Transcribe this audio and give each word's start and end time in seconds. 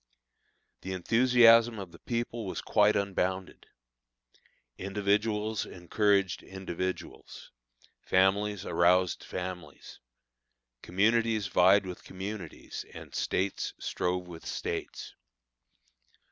The 0.81 0.93
enthusiasm 0.93 1.77
of 1.77 1.91
the 1.91 1.99
people 1.99 2.47
was 2.47 2.59
quite 2.59 2.95
unbounded. 2.95 3.67
Individuals 4.79 5.63
encouraged 5.63 6.41
individuals; 6.41 7.51
families 8.01 8.65
aroused 8.65 9.23
families; 9.23 9.99
communities 10.81 11.45
vied 11.49 11.85
with 11.85 12.03
communities, 12.03 12.83
and 12.95 13.13
States 13.13 13.75
strove 13.79 14.25
with 14.27 14.43
States. 14.43 15.13